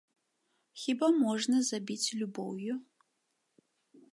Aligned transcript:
Хіба 0.83 1.09
можна 1.25 1.59
забіць 1.69 2.13
любоўю? 2.23 2.79